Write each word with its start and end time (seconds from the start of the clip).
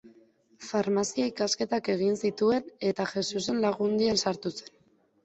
Farmazia 0.67 1.27
ikasketak 1.31 1.89
egin 1.95 2.17
zituen 2.29 2.65
eta 2.93 3.07
Jesusen 3.13 3.61
Lagundian 3.67 4.21
sartu 4.25 4.53
zen. 4.57 4.73